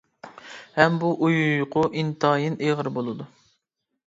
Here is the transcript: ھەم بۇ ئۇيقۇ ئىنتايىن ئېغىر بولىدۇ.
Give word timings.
ھەم 0.77 0.95
بۇ 1.03 1.11
ئۇيقۇ 1.27 1.83
ئىنتايىن 2.01 2.57
ئېغىر 2.65 2.91
بولىدۇ. 2.97 3.31